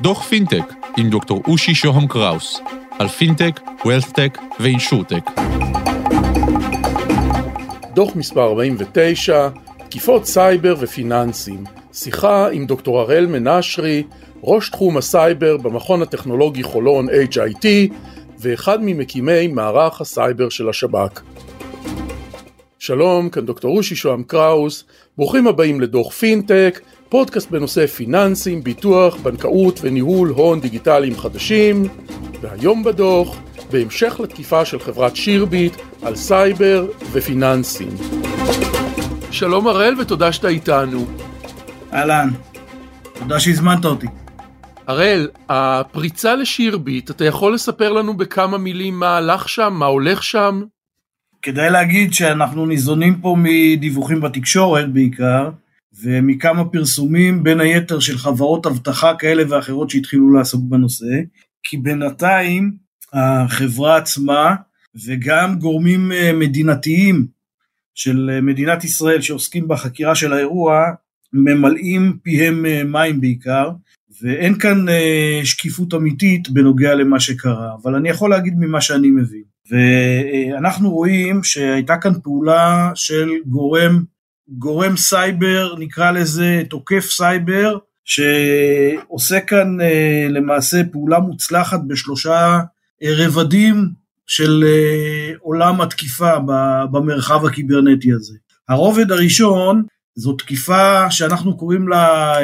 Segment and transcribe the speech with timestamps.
[0.00, 2.60] דוח פינטק עם דוקטור אושי שוהם קראוס
[2.98, 5.30] על פינטק, wealthtech ו insurtech.
[7.94, 9.48] דוח מספר 49,
[9.88, 14.02] תקיפות סייבר ופיננסים, שיחה עם דוקטור הראל מנשרי,
[14.42, 17.66] ראש תחום הסייבר במכון הטכנולוגי חולון HIT
[18.38, 21.20] ואחד ממקימי מערך הסייבר של השב"כ.
[22.78, 24.84] שלום, כאן דוקטור אושי שוהם קראוס,
[25.16, 31.84] ברוכים הבאים לדוח פינטק, פודקאסט בנושא פיננסים, ביטוח, בנקאות וניהול הון דיגיטליים חדשים,
[32.40, 33.36] והיום בדוח,
[33.70, 37.88] בהמשך לתקיפה של חברת שירביט על סייבר ופיננסים.
[39.30, 41.06] שלום הראל ותודה שאתה איתנו.
[41.92, 42.28] אהלן,
[43.18, 44.06] תודה שהזמנת אותי.
[44.86, 50.62] הראל, הפריצה לשירביט, אתה יכול לספר לנו בכמה מילים מה הלך שם, מה הולך שם?
[51.42, 55.50] כדאי להגיד שאנחנו ניזונים פה מדיווחים בתקשורת בעיקר,
[56.02, 61.20] ומכמה פרסומים בין היתר של חברות אבטחה כאלה ואחרות שהתחילו לעסוק בנושא,
[61.62, 62.72] כי בינתיים
[63.12, 64.54] החברה עצמה
[65.06, 67.26] וגם גורמים אה, מדינתיים
[67.94, 70.84] של אה, מדינת ישראל שעוסקים בחקירה של האירוע
[71.32, 73.70] ממלאים פיהם אה, מים בעיקר,
[74.22, 74.86] ואין כאן
[75.44, 79.42] שקיפות אמיתית בנוגע למה שקרה, אבל אני יכול להגיד ממה שאני מבין.
[79.70, 84.02] ואנחנו רואים שהייתה כאן פעולה של גורם
[84.48, 92.60] גורם סייבר, נקרא לזה תוקף סייבר, שעושה כאן אה, למעשה פעולה מוצלחת בשלושה
[93.02, 93.88] אה, רבדים
[94.26, 96.38] של אה, עולם התקיפה
[96.90, 98.34] במרחב הקיברנטי הזה.
[98.68, 99.82] הרובד הראשון
[100.14, 102.34] זו תקיפה שאנחנו קוראים לה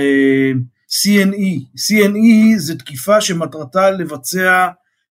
[0.89, 1.77] CNE.
[1.77, 4.69] CNE זה תקיפה שמטרתה לבצע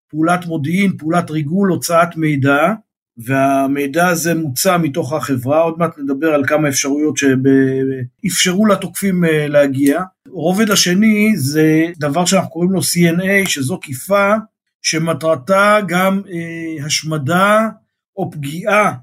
[0.09, 2.73] פעולת מודיעין, פעולת ריגול, הוצאת מידע,
[3.17, 10.01] והמידע הזה מוצא מתוך החברה, עוד מעט נדבר על כמה אפשרויות שאפשרו לתוקפים אה, להגיע.
[10.27, 14.33] הרובד השני זה דבר שאנחנו קוראים לו CNA, שזו תקיפה
[14.81, 17.69] שמטרתה גם אה, השמדה
[18.17, 18.93] או פגיעה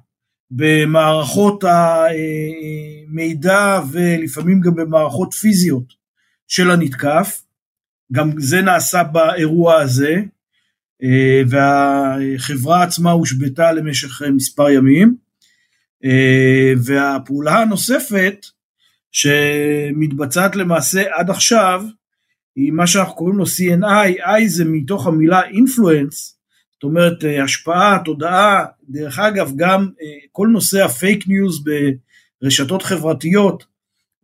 [0.51, 5.95] במערכות המידע אה, ולפעמים גם במערכות פיזיות
[6.49, 7.43] של הנתקף.
[8.13, 10.17] גם זה נעשה באירוע הזה.
[11.03, 15.17] אה, והחברה עצמה הושבתה למשך אה, מספר ימים.
[16.05, 18.47] אה, והפעולה הנוספת
[19.13, 21.85] שמתבצעת למעשה עד עכשיו
[22.57, 26.17] היא מה שאנחנו קוראים לו CNI, I זה מתוך המילה influence,
[26.73, 29.89] זאת אומרת השפעה, תודעה, דרך אגב גם
[30.33, 31.65] כל נושא הפייק ניוז
[32.43, 33.65] ברשתות חברתיות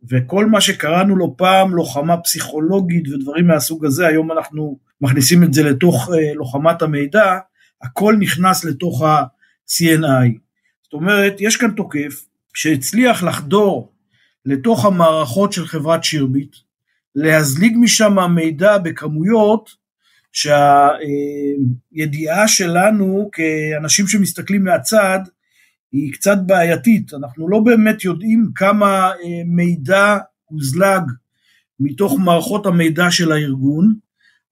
[0.09, 5.63] וכל מה שקראנו לו פעם לוחמה פסיכולוגית ודברים מהסוג הזה, היום אנחנו מכניסים את זה
[5.63, 7.37] לתוך uh, לוחמת המידע,
[7.81, 10.29] הכל נכנס לתוך ה-CNI.
[10.83, 13.91] זאת אומרת, יש כאן תוקף שהצליח לחדור
[14.45, 16.55] לתוך המערכות של חברת שירביט,
[17.15, 19.69] להזליג משם מידע בכמויות
[20.31, 25.19] שהידיעה שלנו כאנשים שמסתכלים מהצד
[25.91, 29.13] היא קצת בעייתית, אנחנו לא באמת יודעים כמה אה,
[29.45, 31.03] מידע הוזלג
[31.79, 33.95] מתוך מערכות המידע של הארגון,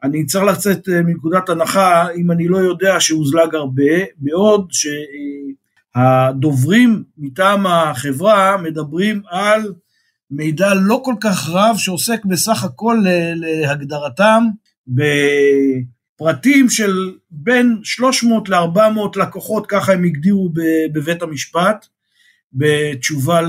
[0.06, 4.72] אני צריך לצאת אה, מנקודת הנחה אם אני לא יודע שהוזלג הרבה, בעוד
[5.96, 9.74] שהדוברים מטעם החברה מדברים על
[10.32, 13.04] מידע לא כל כך רב שעוסק בסך הכל
[13.36, 14.44] להגדרתם
[14.88, 20.50] בפרטים של בין 300 ל-400 לקוחות, ככה הם הגדירו
[20.94, 21.86] בבית המשפט,
[22.54, 23.42] בתשובה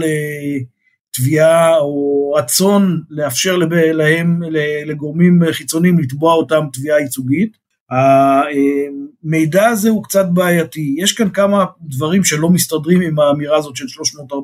[1.16, 3.56] תביעה או רצון לאפשר
[3.93, 4.43] להם,
[4.87, 7.56] לגורמים חיצוניים לתבוע אותם תביעה ייצוגית.
[7.91, 13.84] המידע הזה הוא קצת בעייתי, יש כאן כמה דברים שלא מסתדרים עם האמירה הזאת של
[14.31, 14.34] 300-400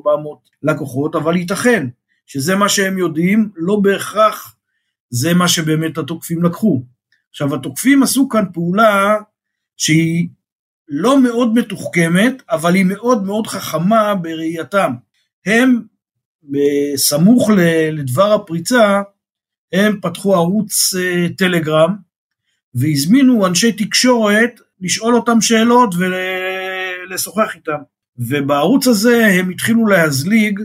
[0.63, 1.87] לקוחות, אבל ייתכן
[2.25, 4.55] שזה מה שהם יודעים, לא בהכרח
[5.09, 6.83] זה מה שבאמת התוקפים לקחו.
[7.29, 9.15] עכשיו התוקפים עשו כאן פעולה
[9.77, 10.27] שהיא
[10.87, 14.93] לא מאוד מתוחכמת, אבל היא מאוד מאוד חכמה בראייתם.
[15.45, 15.81] הם
[16.43, 17.49] בסמוך
[17.91, 19.01] לדבר הפריצה,
[19.73, 21.95] הם פתחו ערוץ אה, טלגרם
[22.73, 27.77] והזמינו אנשי תקשורת לשאול אותם שאלות ולשוחח איתם.
[28.17, 30.59] ובערוץ הזה הם התחילו להזליג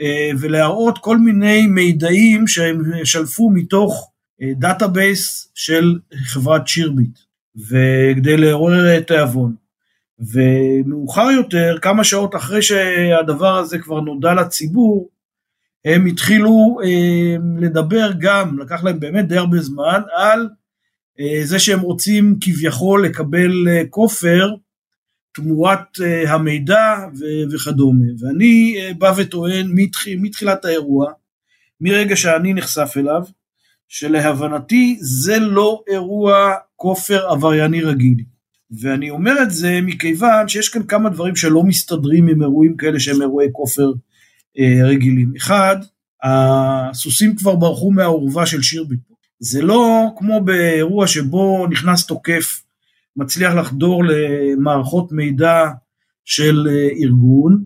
[0.00, 4.10] אה, ולהראות כל מיני מידעים שהם שלפו מתוך
[4.58, 7.18] database אה, של חברת שירביט,
[7.56, 9.63] וכדי לעורר תיאבון.
[10.18, 15.10] ומאוחר יותר, כמה שעות אחרי שהדבר הזה כבר נודע לציבור,
[15.84, 20.48] הם התחילו אה, לדבר גם, לקח להם באמת די הרבה זמן, על
[21.20, 24.54] אה, זה שהם רוצים כביכול לקבל אה, כופר
[25.34, 28.04] תמורת אה, המידע ו- וכדומה.
[28.20, 31.12] ואני אה, בא וטוען מתח, מתחילת האירוע,
[31.80, 33.22] מרגע שאני נחשף אליו,
[33.88, 38.33] שלהבנתי זה לא אירוע כופר עברייני רגיל.
[38.80, 43.22] ואני אומר את זה מכיוון שיש כאן כמה דברים שלא מסתדרים עם אירועים כאלה שהם
[43.22, 43.92] אירועי כופר
[44.58, 45.32] אה, רגילים.
[45.36, 45.76] אחד,
[46.22, 49.00] הסוסים כבר ברחו מהאורווה של שירביט.
[49.38, 52.62] זה לא כמו באירוע שבו נכנס תוקף,
[53.16, 55.64] מצליח לחדור למערכות מידע
[56.24, 57.64] של אה, ארגון,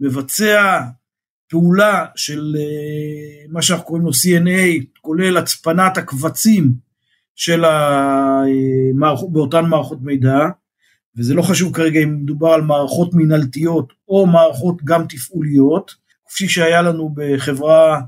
[0.00, 0.80] מבצע
[1.48, 6.85] פעולה של אה, מה שאנחנו קוראים לו CNA, כולל הצפנת הקבצים
[7.36, 10.38] של המערכות, באותן מערכות מידע,
[11.16, 15.94] וזה לא חשוב כרגע אם מדובר על מערכות מינהלתיות או מערכות גם תפעוליות,
[16.28, 18.00] כפי שהיה לנו בחברה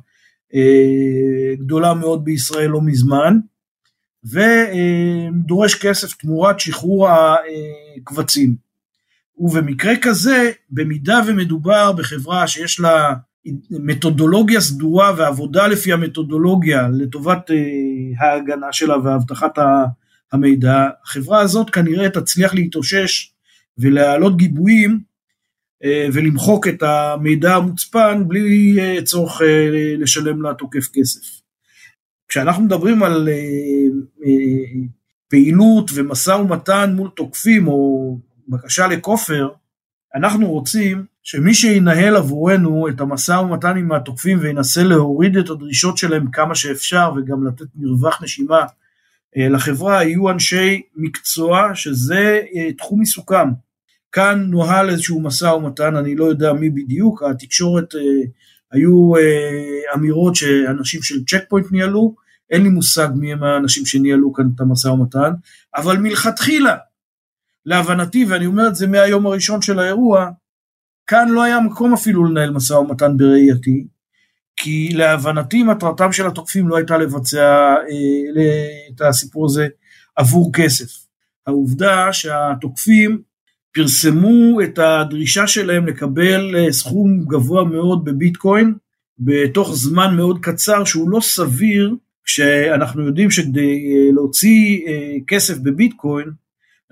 [0.55, 3.39] אה, גדולה מאוד בישראל לא מזמן,
[4.25, 8.69] ודורש כסף תמורת שחרור הקבצים.
[9.39, 13.15] ובמקרה כזה, במידה ומדובר בחברה שיש לה
[13.71, 19.59] מתודולוגיה סדורה ועבודה לפי המתודולוגיה לטובת uh, ההגנה שלה ואבטחת
[20.33, 23.33] המידע, החברה הזאת כנראה תצליח להתאושש
[23.79, 25.01] ולהעלות גיבויים
[25.85, 29.45] uh, ולמחוק את המידע המוצפן בלי uh, צורך uh,
[29.99, 31.41] לשלם לתוקף כסף.
[32.29, 34.29] כשאנחנו מדברים על uh, uh,
[35.29, 38.19] פעילות ומשא ומתן מול תוקפים או
[38.49, 39.49] בקשה לכופר,
[40.19, 46.31] אנחנו רוצים שמי שינהל עבורנו את המשא ומתן עם התוקפים וינסה להוריד את הדרישות שלהם
[46.31, 48.61] כמה שאפשר וגם לתת מרווח נשימה
[49.37, 53.51] אה, לחברה, יהיו אנשי מקצוע שזה אה, תחום עיסוקם.
[54.13, 58.01] כאן נוהל איזשהו משא ומתן, אני לא יודע מי בדיוק, התקשורת אה,
[58.73, 59.13] היו
[59.95, 62.15] אמירות שאנשים של צ'ק פוינט ניהלו,
[62.51, 65.31] אין לי מושג מי הם האנשים שניהלו כאן את המשא ומתן,
[65.77, 66.77] אבל מלכתחילה,
[67.69, 70.31] להבנתי, ואני אומר את זה מהיום הראשון של האירוע,
[71.07, 73.87] כאן לא היה מקום אפילו לנהל משא ומתן בראייתי,
[74.57, 79.69] כי להבנתי מטרתם של התוקפים לא הייתה לבצע אה, את הסיפור הזה
[80.17, 81.09] עבור כסף.
[81.47, 83.23] העובדה שהתוקפים
[83.75, 88.75] פרסמו את הדרישה שלהם לקבל אה, סכום גבוה מאוד בביטקוין
[89.19, 91.95] בתוך זמן מאוד קצר שהוא לא סביר
[92.25, 96.31] כשאנחנו יודעים שכדי אה, להוציא אה, כסף בביטקוין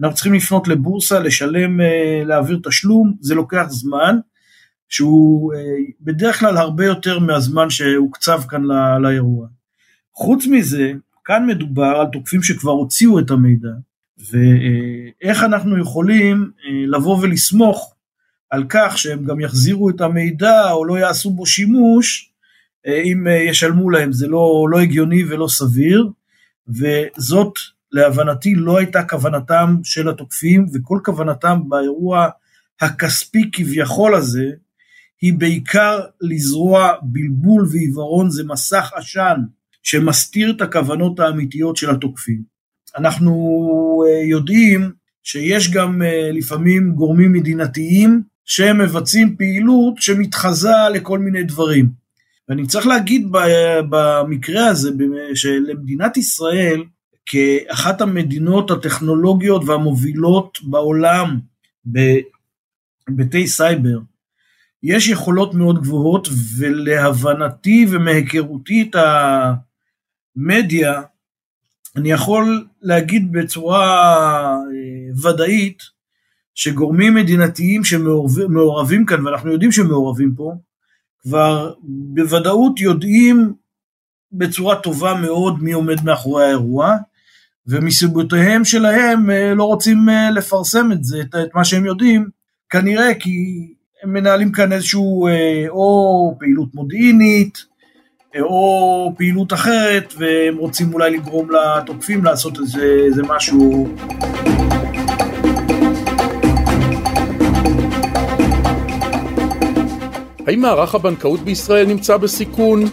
[0.01, 4.19] אנחנו צריכים לפנות לבורסה, לשלם, אה, להעביר תשלום, זה לוקח זמן,
[4.89, 5.61] שהוא אה,
[6.01, 9.47] בדרך כלל הרבה יותר מהזמן שהוקצב כאן לא, לאירוע.
[10.15, 10.93] חוץ מזה,
[11.25, 13.69] כאן מדובר על תוקפים שכבר הוציאו את המידע,
[14.31, 17.95] ואיך אנחנו יכולים אה, לבוא ולסמוך
[18.51, 22.33] על כך שהם גם יחזירו את המידע או לא יעשו בו שימוש,
[22.87, 26.09] אם ישלמו להם, זה לא, לא הגיוני ולא סביר,
[26.69, 27.53] וזאת
[27.97, 32.29] להבנתי לא הייתה כוונתם של התוקפים, וכל כוונתם באירוע
[32.81, 34.51] הכספי כביכול הזה,
[35.23, 39.41] היא בעיקר לזרוע בלבול ועיוורון, זה מסך עשן
[39.83, 42.43] שמסתיר את הכוונות האמיתיות של התוקפים.
[42.97, 43.33] אנחנו
[44.09, 44.93] אה, יודעים
[45.23, 51.89] שיש גם אה, לפעמים גורמים מדינתיים שהם מבצעים פעילות שמתחזה לכל מיני דברים.
[52.49, 53.29] ואני צריך להגיד
[53.91, 54.91] במקרה הזה
[55.35, 56.83] שלמדינת ישראל
[57.27, 61.39] כאחת המדינות הטכנולוגיות והמובילות בעולם
[61.85, 63.99] בהיבטי סייבר.
[64.83, 66.29] יש יכולות מאוד גבוהות
[66.59, 68.97] ולהבנתי ומהיכרותי את
[70.37, 71.03] המדיה,
[71.97, 73.83] אני יכול להגיד בצורה
[74.55, 75.83] אה, ודאית
[76.55, 80.53] שגורמים מדינתיים שמעורבים כאן, ואנחנו יודעים שמעורבים פה,
[81.23, 83.55] כבר בוודאות יודעים
[84.33, 86.97] בצורה טובה מאוד מי עומד מאחורי האירוע,
[87.69, 92.29] ומסיבותיהם שלהם אה, לא רוצים אה, לפרסם את זה, את מה שהם יודעים,
[92.71, 93.31] כנראה כי
[94.03, 97.59] הם מנהלים כאן איזשהו אה, או פעילות מודיעינית,
[98.41, 103.89] או פעילות אחרת, והם רוצים אולי לגרום לתוקפים לעשות איזה, איזה משהו.
[110.47, 112.85] האם מערך הבנקאות בישראל נמצא בסיכון?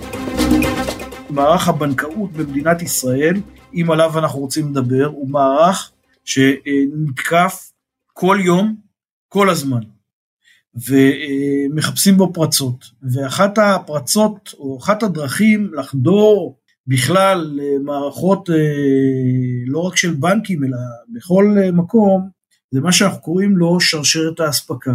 [1.29, 3.35] מערך הבנקאות במדינת ישראל
[3.73, 5.91] אם עליו אנחנו רוצים לדבר, הוא מערך
[6.25, 7.71] שנתקף
[8.13, 8.75] כל יום,
[9.29, 9.81] כל הזמן,
[10.75, 12.85] ומחפשים בו פרצות.
[13.13, 18.55] ואחת הפרצות, או אחת הדרכים לחדור בכלל למערכות אה,
[19.65, 20.77] לא רק של בנקים, אלא
[21.09, 22.29] בכל מקום,
[22.71, 24.93] זה מה שאנחנו קוראים לו שרשרת האספקה.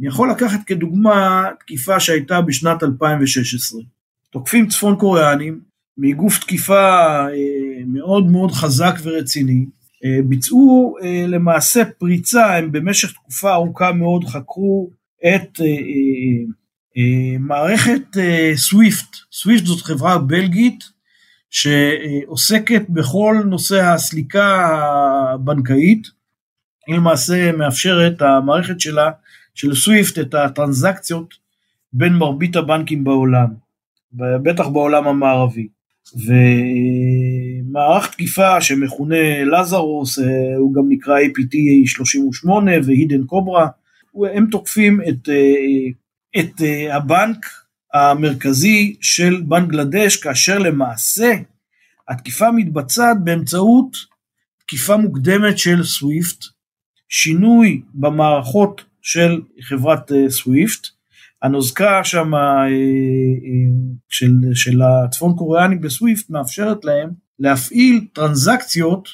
[0.00, 3.80] אני יכול לקחת כדוגמה תקיפה שהייתה בשנת 2016.
[4.30, 5.60] תוקפים צפון קוריאנים
[5.98, 9.66] מגוף תקיפה אה, מאוד מאוד חזק ורציני,
[10.04, 14.90] אה, ביצעו אה, למעשה פריצה, הם במשך תקופה ארוכה מאוד חקרו
[15.34, 15.60] את
[17.38, 18.02] מערכת
[18.54, 20.84] סוויפט, סוויפט זאת חברה בלגית
[21.50, 24.68] שעוסקת בכל נושא הסליקה
[25.34, 26.06] הבנקאית,
[26.86, 29.10] היא למעשה מאפשרת, המערכת שלה,
[29.54, 31.34] של סוויפט, את הטרנזקציות
[31.92, 33.48] בין מרבית הבנקים בעולם,
[34.12, 35.68] בטח בעולם המערבי.
[36.12, 41.56] ומערך תקיפה שמכונה לזרוס, אה, הוא גם נקרא APT
[41.86, 43.68] 38 והידן קוברה,
[44.34, 47.46] הם תוקפים את, אה, את אה, הבנק
[47.94, 51.32] המרכזי של בנגלדש, כאשר למעשה
[52.08, 53.96] התקיפה מתבצעת באמצעות
[54.58, 56.44] תקיפה מוקדמת של סוויפט,
[57.08, 60.86] שינוי במערכות של חברת סוויפט,
[61.44, 62.30] הנוזקה שם
[64.08, 69.08] של, של הצפון קוריאנים בסוויפט מאפשרת להם להפעיל טרנזקציות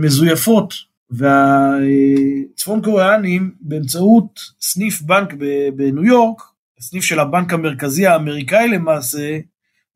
[0.00, 0.88] מזויפות.
[1.10, 5.34] והצפון קוריאנים באמצעות סניף בנק
[5.76, 6.42] בניו יורק
[6.78, 9.38] הסניף של הבנק המרכזי האמריקאי למעשה,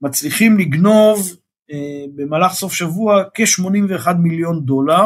[0.03, 1.37] מצליחים לגנוב
[1.73, 5.05] אה, במהלך סוף שבוע כ-81 מיליון דולר,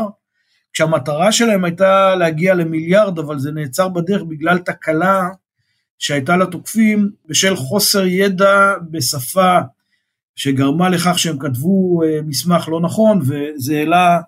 [0.73, 5.29] כשהמטרה שלהם הייתה להגיע למיליארד, אבל זה נעצר בדרך בגלל תקלה
[5.99, 9.59] שהייתה לתוקפים בשל חוסר ידע בשפה
[10.37, 14.21] שגרמה לכך שהם כתבו אה, מסמך לא נכון, וזה העלה,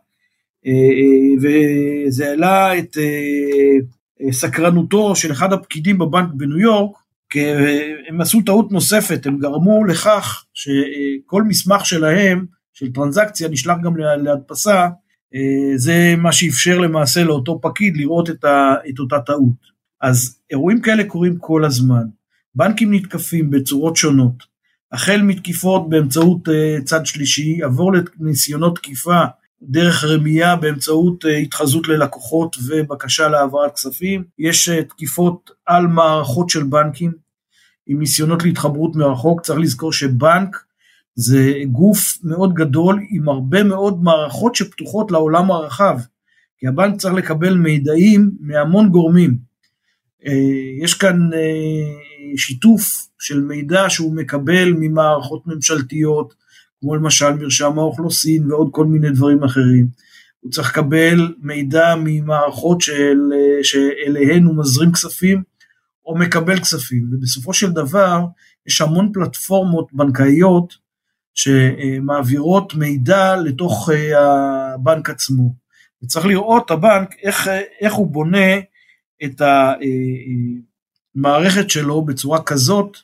[0.66, 2.96] אה, אה, וזה העלה את
[4.30, 6.96] סקרנותו של אחד הפקידים בבנק בניו יורק,
[8.08, 14.88] הם עשו טעות נוספת, הם גרמו לכך שכל מסמך שלהם, של טרנזקציה, נשלח גם להדפסה,
[15.76, 18.44] זה מה שאפשר למעשה לאותו פקיד לראות את,
[18.88, 19.77] את אותה טעות.
[20.00, 22.02] אז אירועים כאלה קורים כל הזמן.
[22.54, 24.34] בנקים נתקפים בצורות שונות,
[24.92, 26.48] החל מתקיפות באמצעות
[26.84, 29.24] צד שלישי, עבור לניסיונות תקיפה
[29.62, 34.24] דרך רמייה באמצעות אה, התחזות ללקוחות ובקשה להעברת כספים.
[34.38, 37.12] יש אה, תקיפות על מערכות של בנקים
[37.86, 39.40] עם ניסיונות להתחברות מרחוק.
[39.40, 40.64] צריך לזכור שבנק
[41.14, 45.98] זה גוף מאוד גדול עם הרבה מאוד מערכות שפתוחות לעולם הרחב.
[46.58, 49.47] כי הבנק צריך לקבל מידעים מהמון גורמים.
[50.26, 51.30] אה, יש כאן
[52.36, 56.34] שיתוף של מידע שהוא מקבל ממערכות ממשלתיות,
[56.80, 59.88] כמו למשל מרשם האוכלוסין ועוד כל מיני דברים אחרים.
[60.40, 63.18] הוא צריך לקבל מידע ממערכות של,
[63.62, 65.42] שאליהן הוא מזרים כספים
[66.06, 68.20] או מקבל כספים, ובסופו של דבר
[68.66, 70.74] יש המון פלטפורמות בנקאיות
[71.34, 75.54] שמעבירות מידע לתוך אה, הבנק עצמו.
[76.02, 77.48] וצריך לראות הבנק איך,
[77.80, 78.54] איך הוא בונה
[79.24, 79.42] את
[81.16, 82.96] המערכת אה, שלו בצורה כזאת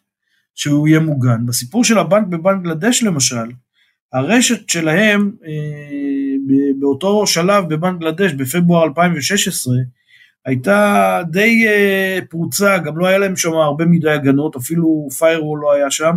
[0.55, 1.47] שהוא יהיה מוגן.
[1.47, 3.47] בסיפור של הבנק בבנגלדש למשל,
[4.13, 5.51] הרשת שלהם אה,
[6.81, 9.75] באותו שלב בבנגלדש בפברואר 2016
[10.45, 15.73] הייתה די אה, פרוצה, גם לא היה להם שם הרבה מדי הגנות, אפילו firewall לא
[15.73, 16.17] היה שם,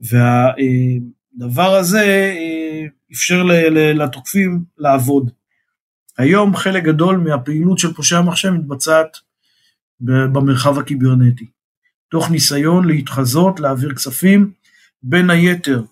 [0.00, 2.04] והדבר הזה
[2.36, 3.42] אה, אפשר
[3.94, 5.30] לתוקפים לעבוד.
[6.18, 9.16] היום חלק גדול מהפעילות של פושעי המחשב מתבצעת
[10.00, 11.46] במרחב הקיברנטי,
[12.10, 14.50] תוך ניסיון להתחזות, להעביר כספים,
[15.02, 15.82] בין היתר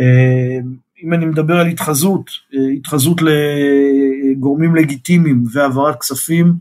[0.00, 0.58] אה,
[1.02, 6.54] אם אני מדבר על התחזות, אה, התחזות לגורמים לגיטימיים והעברת כספים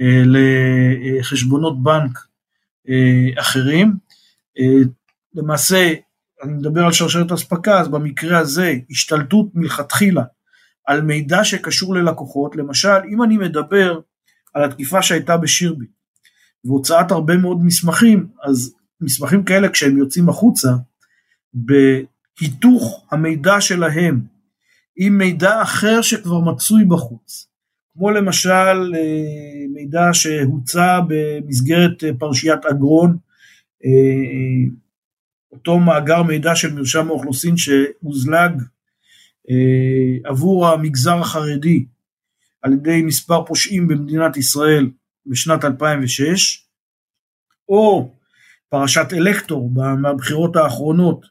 [0.00, 2.18] אה, לחשבונות בנק
[3.38, 3.92] אחרים.
[5.34, 5.92] למעשה,
[6.42, 10.22] אני מדבר על שרשרת אספקה, אז במקרה הזה השתלטות מלכתחילה
[10.86, 14.00] על מידע שקשור ללקוחות, למשל אם אני מדבר
[14.54, 15.86] על התקיפה שהייתה בשירבי
[16.64, 20.68] והוצאת הרבה מאוד מסמכים, אז מסמכים כאלה כשהם יוצאים החוצה,
[22.40, 24.20] היתוך המידע שלהם
[24.96, 27.48] עם מידע אחר שכבר מצוי בחוץ,
[27.92, 33.16] כמו למשל אה, מידע שהוצע במסגרת אה, פרשיית אגרון,
[33.84, 34.70] אה,
[35.52, 38.62] אותו מאגר מידע של מרשם האוכלוסין שהוזלג
[40.24, 41.84] עבור המגזר החרדי
[42.62, 44.90] על ידי מספר פושעים במדינת ישראל
[45.26, 46.66] בשנת 2006,
[47.68, 48.14] או
[48.68, 49.70] פרשת אלקטור
[50.00, 51.26] מהבחירות האחרונות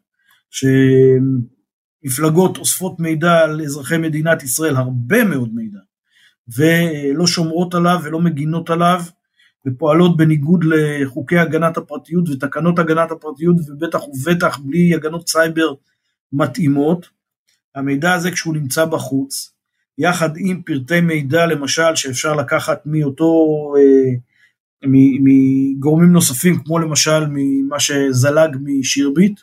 [2.03, 5.79] שמפלגות אוספות מידע על אזרחי מדינת ישראל, הרבה מאוד מידע,
[6.57, 9.01] ולא שומרות עליו ולא מגינות עליו,
[9.67, 15.73] ופועלות בניגוד לחוקי הגנת הפרטיות ותקנות הגנת הפרטיות, ובטח ובטח בלי הגנות סייבר
[16.33, 17.20] מתאימות.
[17.75, 19.53] המידע הזה כשהוא נמצא בחוץ,
[19.97, 23.35] יחד עם פרטי מידע למשל שאפשר לקחת מאותו,
[23.77, 24.13] אה,
[25.23, 29.39] מגורמים נוספים כמו למשל ממה שזלג משירביט,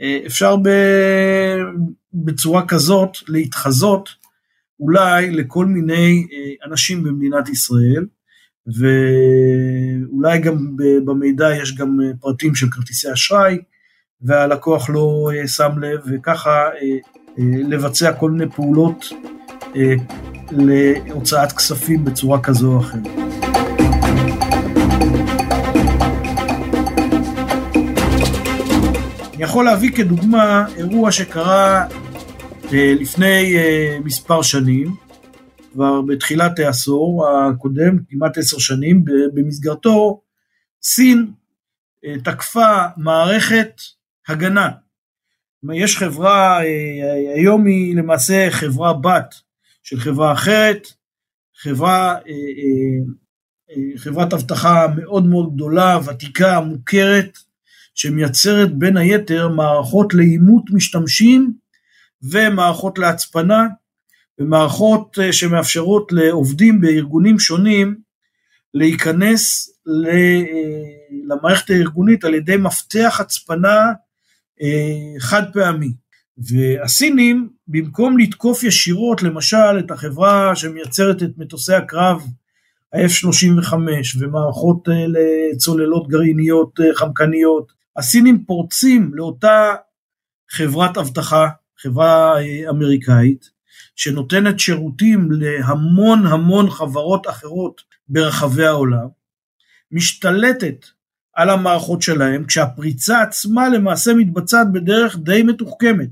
[0.00, 0.56] אה, אפשר.
[2.14, 4.08] בצורה כזאת להתחזות
[4.80, 8.06] אולי לכל מיני אה, אנשים במדינת ישראל,
[8.66, 13.58] ואולי גם במידע יש גם פרטים של כרטיסי אשראי,
[14.20, 16.68] והלקוח לא שם לב, וככה
[17.38, 19.06] לבצע כל מיני פעולות
[20.50, 23.06] להוצאת כספים בצורה כזו או אחרת.
[29.34, 31.86] אני יכול להביא כדוגמה אירוע שקרה
[32.72, 34.94] אה, לפני אה, מספר שנים,
[35.72, 39.04] כבר בתחילת העשור הקודם, כמעט עשר שנים,
[39.34, 40.20] במסגרתו
[40.82, 41.32] סין
[42.04, 43.70] אה, תקפה מערכת
[44.28, 44.68] הגנה.
[45.74, 46.58] יש חברה,
[47.34, 49.34] היום היא למעשה חברה בת
[49.82, 50.88] של חברה אחרת,
[51.56, 52.16] חברה,
[53.96, 57.38] חברת אבטחה מאוד מאוד גדולה, ותיקה, מוכרת,
[57.98, 61.52] שמייצרת בין היתר מערכות לאימות משתמשים
[62.22, 63.66] ומערכות להצפנה
[64.38, 67.96] ומערכות אה, שמאפשרות לעובדים בארגונים שונים
[68.74, 69.70] להיכנס
[70.08, 70.42] אה,
[71.28, 73.92] למערכת הארגונית על ידי מפתח הצפנה אה,
[75.18, 75.92] חד פעמי.
[76.38, 82.22] והסינים, במקום לתקוף ישירות למשל את החברה שמייצרת את מטוסי הקרב
[82.94, 83.74] ה-F-35
[84.18, 89.74] ומערכות לצוללות גרעיניות חמקניות הסינים פורצים לאותה
[90.50, 91.48] חברת אבטחה,
[91.78, 93.50] חברה אה, אמריקאית,
[93.96, 99.08] שנותנת שירותים להמון המון חברות אחרות ברחבי העולם,
[99.92, 100.86] משתלטת
[101.38, 106.08] על המערכות שלהם, כשהפריצה עצמה למעשה מתבצעת בדרך די מתוחכמת.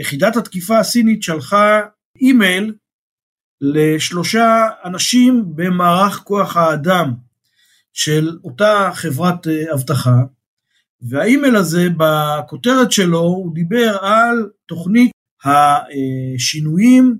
[0.00, 1.80] יחידת התקיפה הסינית שלחה
[2.20, 2.74] אימייל
[3.60, 7.14] לשלושה אנשים במערך כוח האדם
[7.92, 10.16] של אותה חברת אה, אבטחה,
[11.02, 15.10] והאימייל הזה בכותרת שלו הוא דיבר על תוכנית
[15.44, 17.18] השינויים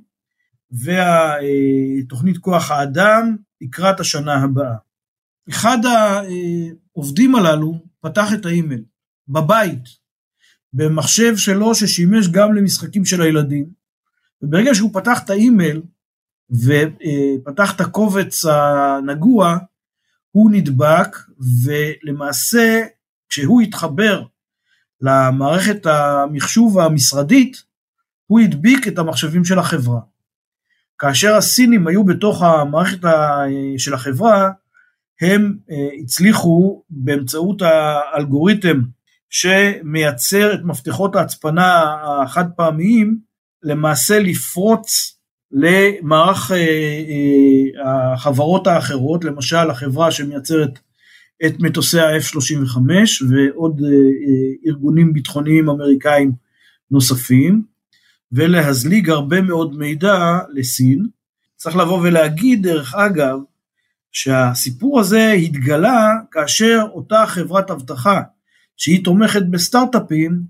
[0.70, 4.85] והתוכנית כוח האדם לקראת השנה הבאה.
[5.48, 5.78] אחד
[6.94, 8.82] העובדים הללו פתח את האימייל
[9.28, 9.84] בבית,
[10.72, 13.66] במחשב שלו ששימש גם למשחקים של הילדים,
[14.42, 15.82] וברגע שהוא פתח את האימייל
[16.50, 19.58] ופתח את הקובץ הנגוע,
[20.30, 21.16] הוא נדבק,
[21.64, 22.82] ולמעשה
[23.28, 24.22] כשהוא התחבר
[25.00, 27.62] למערכת המחשוב המשרדית,
[28.26, 30.00] הוא הדביק את המחשבים של החברה.
[30.98, 32.98] כאשר הסינים היו בתוך המערכת
[33.78, 34.50] של החברה,
[35.20, 38.80] הם אה, הצליחו באמצעות האלגוריתם
[39.30, 43.18] שמייצר את מפתחות ההצפנה החד פעמיים,
[43.62, 45.16] למעשה לפרוץ
[45.52, 50.78] למערך אה, אה, החברות האחרות, למשל החברה שמייצרת
[51.46, 52.78] את מטוסי ה-F-35
[53.30, 53.80] ועוד
[54.66, 56.32] ארגונים ביטחוניים אמריקאים
[56.90, 57.62] נוספים,
[58.32, 61.06] ולהזליג הרבה מאוד מידע לסין.
[61.56, 63.38] צריך לבוא ולהגיד, דרך אגב,
[64.16, 68.22] שהסיפור הזה התגלה כאשר אותה חברת אבטחה,
[68.76, 70.40] שהיא תומכת בסטארט-אפים,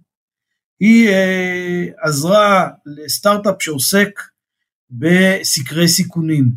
[0.80, 4.20] היא אה, עזרה לסטארט-אפ שעוסק
[4.90, 6.50] בסקרי סיכונים.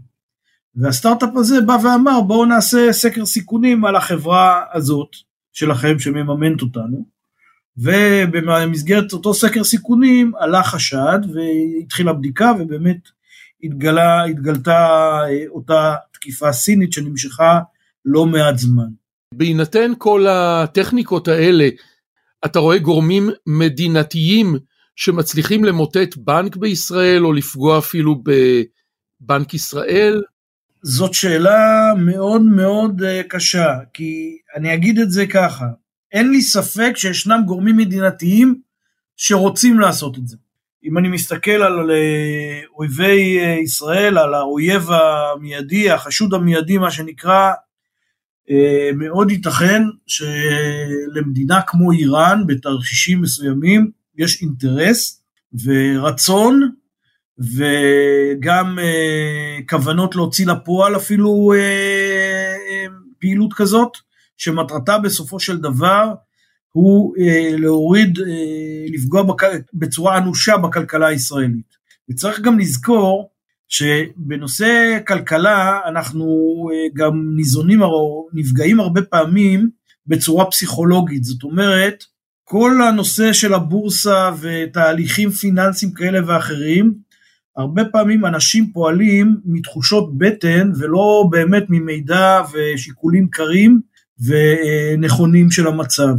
[0.76, 5.10] והסטארט-אפ הזה בא ואמר בואו נעשה סקר סיכונים על החברה הזאת
[5.54, 7.06] שלכם שמממנת אותנו
[7.78, 13.10] ובמסגרת אותו סקר סיכונים עלה חשד והתחילה בדיקה ובאמת
[13.63, 14.78] התגלה, התגלתה
[15.30, 17.60] אה, אותה תקיפה סינית שנמשכה
[18.06, 18.88] לא מעט זמן.
[19.34, 21.70] בהינתן כל הטכניקות האלה
[22.46, 24.56] אתה רואה גורמים מדינתיים
[24.96, 30.22] שמצליחים למוטט בנק בישראל או לפגוע אפילו בבנק ישראל?
[30.84, 35.66] זאת שאלה מאוד מאוד אה, קשה, כי אני אגיד את זה ככה,
[36.12, 38.62] אין לי ספק שישנם גורמים מדינתיים
[39.18, 40.38] שרוצים לעשות את זה.
[40.84, 47.52] אם אני מסתכל על אה, אויבי אה, ישראל, על האויב המיידי, החשוד המיידי מה שנקרא,
[48.96, 55.24] מאוד ייתכן שלמדינה כמו איראן בתרחישים מסוימים יש אינטרס
[55.65, 56.72] ורצון
[57.39, 62.86] וגם אה, כוונות להוציא לפועל אפילו אה, אה,
[63.20, 63.98] פעילות כזאת,
[64.38, 66.13] שמטרתה בסופו של דבר
[66.80, 69.42] הוא אה, להוריד, אה, לפגוע בק...
[69.74, 71.76] בצורה אנושה בכלכלה הישראלית.
[72.10, 73.30] וצריך גם לזכור
[73.68, 76.26] שבנושא כלכלה אנחנו
[76.74, 77.80] אה, גם ניזונים
[78.34, 79.70] נפגעים הרבה פעמים
[80.08, 82.04] בצורה פסיכולוגית, זאת אומרת,
[82.44, 86.94] כל הנושא של הבורסה ותהליכים פיננסיים כאלה ואחרים,
[87.58, 93.82] הרבה פעמים אנשים פועלים מתחושות בטן ולא באמת ממידע ושיקולים קרים
[94.20, 96.15] ונכונים של המצב.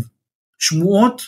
[0.61, 1.23] שמועות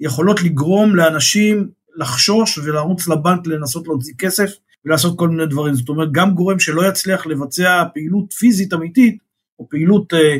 [0.00, 4.50] יכולות לגרום לאנשים לחשוש ולרוץ לבנק לנסות להוציא כסף
[4.84, 5.74] ולעשות כל מיני דברים.
[5.74, 9.18] זאת אומרת, גם גורם שלא יצליח לבצע פעילות פיזית אמיתית,
[9.58, 10.36] או פעילות אה,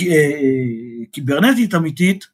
[0.00, 2.24] אה, קיברנטית אמיתית,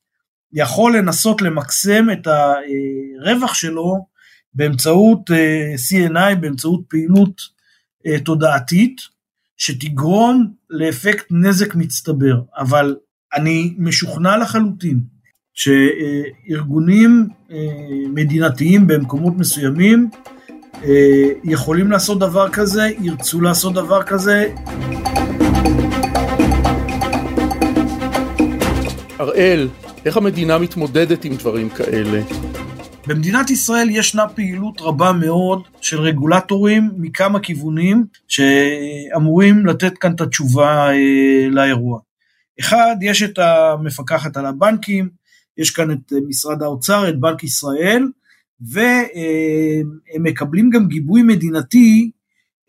[0.53, 4.07] יכול לנסות למקסם את הרווח שלו
[4.55, 7.41] באמצעות אה, CNI, באמצעות פעילות
[8.07, 9.01] אה, תודעתית,
[9.57, 12.41] שתגרום לאפקט נזק מצטבר.
[12.57, 12.97] אבל
[13.35, 15.01] אני משוכנע לחלוטין
[15.55, 17.57] שארגונים אה,
[18.15, 20.11] מדינתיים במקומות מסוימים
[21.45, 24.53] יכולים לעשות דבר כזה, ירצו לעשות דבר כזה.
[29.21, 29.69] אראל,
[30.05, 32.21] איך המדינה מתמודדת עם דברים כאלה?
[33.07, 40.91] במדינת ישראל ישנה פעילות רבה מאוד של רגולטורים מכמה כיוונים שאמורים לתת כאן את התשובה
[40.91, 42.01] אה, לאירוע.
[42.61, 45.09] אחד, יש את המפקחת על הבנקים,
[45.61, 48.03] יש כאן את משרד האוצר, את בנק ישראל,
[48.61, 52.11] והם מקבלים גם גיבוי מדינתי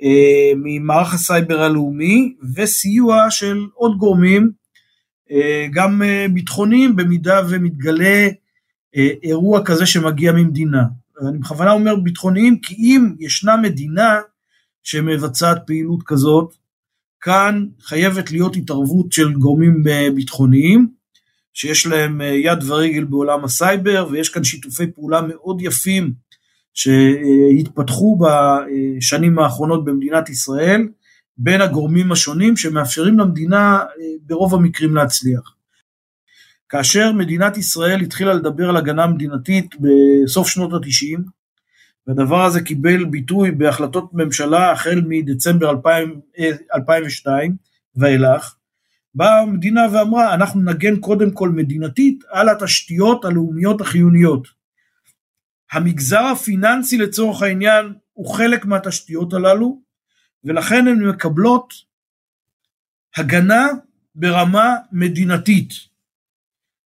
[0.03, 4.51] אה, ממערך הסייבר הלאומי וסיוע של עוד גורמים,
[5.31, 6.01] אה, גם
[6.33, 8.27] ביטחוניים, במידה ומתגלה
[8.95, 10.83] אה, אירוע כזה שמגיע ממדינה.
[11.29, 14.19] אני בכוונה אומר ביטחוניים, כי אם ישנה מדינה
[14.83, 16.53] שמבצעת פעילות כזאת,
[17.21, 20.87] כאן חייבת להיות התערבות של גורמים אה, ביטחוניים,
[21.53, 26.13] שיש להם אה, יד ורגל בעולם הסייבר, ויש כאן שיתופי פעולה מאוד יפים
[26.73, 30.87] שהתפתחו בשנים האחרונות במדינת ישראל,
[31.37, 33.79] בין הגורמים השונים שמאפשרים למדינה
[34.21, 35.55] ברוב המקרים להצליח.
[36.69, 41.23] כאשר מדינת ישראל התחילה לדבר על הגנה מדינתית בסוף שנות התשעים,
[42.07, 45.71] והדבר הזה קיבל ביטוי בהחלטות ממשלה החל מדצמבר
[46.75, 47.55] 2002
[47.95, 48.55] ואילך,
[49.15, 54.47] באה המדינה ואמרה אנחנו נגן קודם כל מדינתית על התשתיות הלאומיות החיוניות.
[55.71, 59.81] המגזר הפיננסי לצורך העניין הוא חלק מהתשתיות הללו
[60.43, 61.73] ולכן הן מקבלות
[63.17, 63.67] הגנה
[64.15, 65.73] ברמה מדינתית.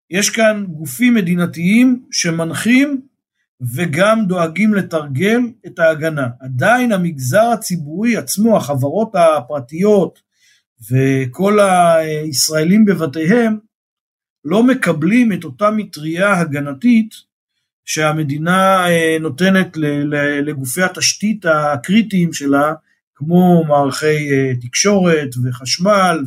[0.09, 3.01] יש כאן גופים מדינתיים שמנחים
[3.75, 6.27] וגם דואגים לתרגל את ההגנה.
[6.39, 10.21] עדיין המגזר הציבורי עצמו, החברות הפרטיות
[10.91, 13.57] וכל הישראלים בבתיהם,
[14.45, 17.13] לא מקבלים את אותה מטריה הגנתית
[17.85, 19.77] שהמדינה אה, נותנת
[20.45, 22.73] לגופי התשתית הקריטיים שלה,
[23.15, 26.23] כמו מערכי אה, תקשורת וחשמל